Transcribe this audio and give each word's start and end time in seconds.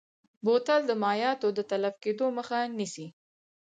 بوتل 0.43 0.81
د 0.87 0.91
مایعاتو 1.03 1.47
د 1.57 1.59
تلف 1.69 1.95
کیدو 2.03 2.25
مخه 2.37 2.59
نیسي. 2.77 3.07